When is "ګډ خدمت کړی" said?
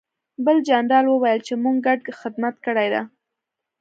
1.85-2.87